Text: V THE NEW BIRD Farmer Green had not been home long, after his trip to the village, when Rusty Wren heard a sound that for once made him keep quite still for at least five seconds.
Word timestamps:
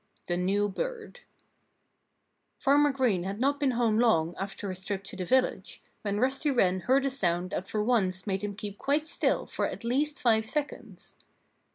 V 0.15 0.21
THE 0.33 0.37
NEW 0.37 0.67
BIRD 0.67 1.19
Farmer 2.57 2.89
Green 2.89 3.21
had 3.21 3.39
not 3.39 3.59
been 3.59 3.73
home 3.77 3.99
long, 3.99 4.33
after 4.39 4.69
his 4.69 4.83
trip 4.83 5.03
to 5.03 5.15
the 5.15 5.25
village, 5.25 5.83
when 6.01 6.19
Rusty 6.19 6.49
Wren 6.49 6.79
heard 6.79 7.05
a 7.05 7.11
sound 7.11 7.51
that 7.51 7.69
for 7.69 7.83
once 7.83 8.25
made 8.25 8.43
him 8.43 8.55
keep 8.55 8.79
quite 8.79 9.07
still 9.07 9.45
for 9.45 9.67
at 9.67 9.83
least 9.83 10.19
five 10.19 10.43
seconds. 10.45 11.17